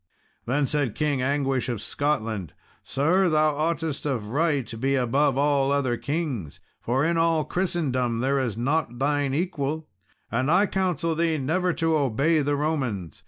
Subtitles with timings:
[0.47, 5.71] Then said King Anguish of Scotland, "Sir, thou oughtest of right to be above all
[5.71, 9.87] other kings, for in all Christendom is there not thine equal;
[10.31, 13.19] and I counsel thee never to obey the Romans.